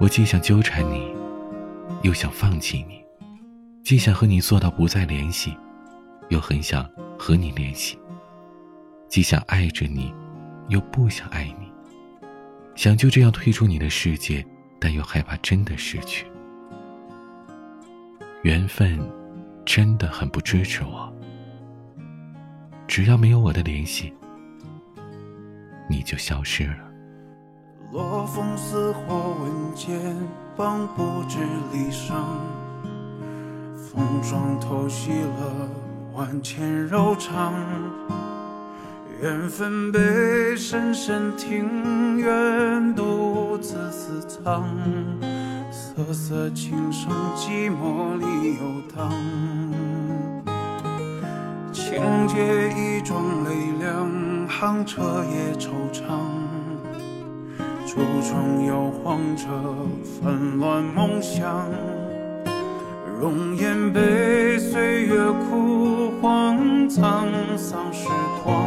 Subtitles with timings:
[0.00, 1.12] 我既想纠缠你，
[2.02, 3.02] 又想放弃你；
[3.82, 5.56] 既想和你做到不再联系，
[6.28, 7.98] 又很想和你联系；
[9.08, 10.14] 既想爱着你，
[10.68, 11.66] 又不想爱你；
[12.76, 14.46] 想就这样退出你的世界，
[14.78, 16.24] 但又害怕真的失去。
[18.42, 19.00] 缘分
[19.64, 21.12] 真的很不支持我。
[22.86, 24.14] 只要没有我的联系，
[25.90, 26.87] 你就消失了。
[27.90, 29.98] 落风似火，闻剑
[30.54, 31.38] 棒不知
[31.72, 32.12] 离殇。
[33.76, 35.68] 风霜偷袭了
[36.14, 37.54] 万千柔肠，
[39.22, 44.68] 缘分被深深庭院独自私藏，
[45.70, 49.10] 瑟瑟琴声寂寞里游荡。
[51.72, 56.02] 情节一桩泪两行，彻夜惆怅。
[57.88, 59.46] 橱窗摇晃着
[60.20, 61.64] 纷乱梦想，
[63.18, 65.16] 容颜被岁月
[65.48, 67.00] 枯黄，沧
[67.56, 68.06] 桑时
[68.44, 68.62] 光，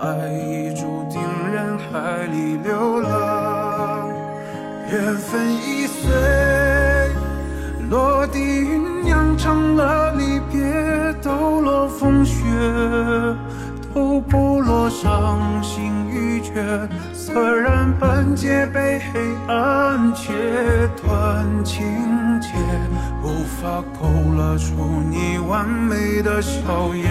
[0.00, 4.08] 爱已注定人海里流浪，
[4.90, 6.10] 缘分已碎，
[7.88, 12.42] 落地酝酿成了离别，抖落风雪，
[13.94, 16.88] 都不落伤心拒绝。
[17.12, 20.32] 虽然半截被黑暗切
[21.02, 21.84] 断情
[22.40, 22.50] 节，
[23.20, 27.04] 无法勾勒出你完美的笑颜。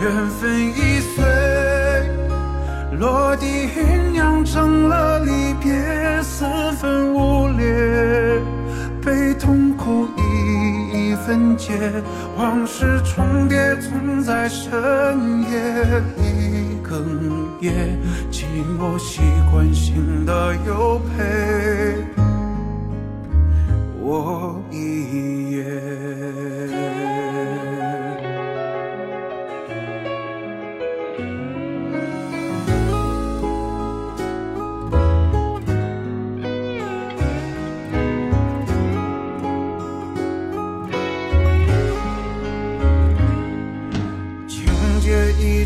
[0.00, 1.24] 缘分易碎，
[2.98, 6.46] 落地酝酿成了离别，四
[6.80, 8.40] 分五裂，
[9.04, 11.72] 被痛苦一一分解，
[12.36, 14.70] 往事重叠，总在深
[15.50, 17.02] 夜里哽
[17.60, 17.98] 咽。
[18.30, 18.44] 寂
[18.78, 21.94] 寞习惯性的又陪
[24.00, 26.07] 我一夜。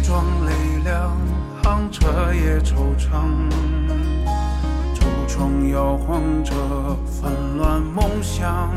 [0.02, 0.52] 节一桩泪
[0.84, 1.16] 两
[1.62, 1.88] 行。
[1.92, 3.08] 彻夜惆怅，
[4.94, 6.52] 橱窗摇晃着
[7.06, 8.70] 纷乱梦想，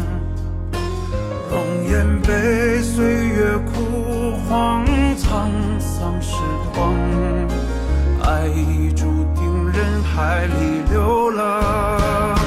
[1.50, 1.60] 容
[1.90, 4.86] 颜被岁月枯黄，
[5.18, 5.50] 沧
[5.80, 6.36] 桑时
[6.76, 6.94] 光，
[8.22, 12.38] 爱已注定人海里流浪，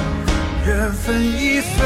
[0.65, 1.85] 缘分已碎，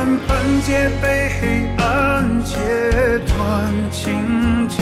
[0.00, 0.30] 虽然半
[0.62, 2.56] 截被黑暗切
[3.26, 4.80] 断情节，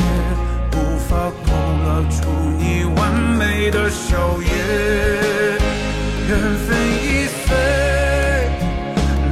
[0.77, 1.51] 无法勾
[1.85, 4.49] 勒出你完美的笑颜。
[6.29, 6.69] 缘分
[7.03, 7.51] 已碎，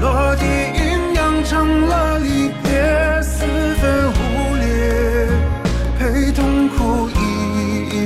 [0.01, 0.43] 落地
[0.75, 3.47] 酝酿成了离别，四
[3.77, 5.29] 分五裂，
[6.01, 7.21] 陪痛苦一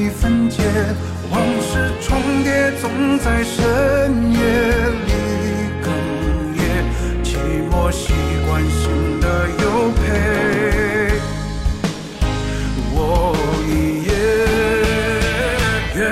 [0.04, 0.60] 一分解。
[1.30, 4.39] 往事重叠，总在深夜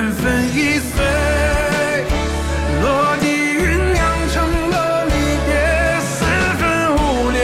[0.09, 1.05] 缘分已碎，
[2.81, 4.01] 落地酝酿
[4.33, 5.13] 成了离
[5.45, 5.51] 别，
[6.01, 6.25] 四
[6.57, 6.63] 分
[6.97, 6.97] 五
[7.31, 7.39] 裂，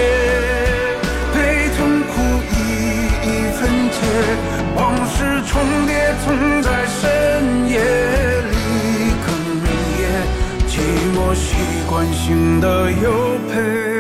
[1.35, 1.37] 被
[1.77, 2.13] 痛苦
[2.51, 2.57] 一
[3.21, 3.61] 一分
[3.91, 3.95] 解。
[4.77, 5.15] 往事
[5.47, 5.53] 重
[5.87, 6.27] 叠，总
[6.63, 7.75] 在深夜
[8.51, 8.53] 里
[9.27, 9.29] 哽
[9.99, 10.03] 咽，
[10.67, 10.73] 寂
[11.15, 11.47] 寞习
[11.87, 13.05] 惯性的又
[13.53, 13.94] 陪。